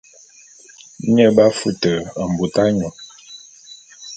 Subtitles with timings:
[1.13, 1.91] Nye b'afute
[2.29, 2.89] mbut anyu.